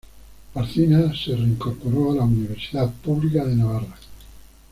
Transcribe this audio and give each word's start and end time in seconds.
Barcina 0.55 1.13
se 1.15 1.35
reincorporó 1.35 2.11
a 2.11 2.15
la 2.15 2.23
Universidad 2.23 2.91
Pública 2.91 3.45
de 3.45 3.55
Navarra. 3.57 3.95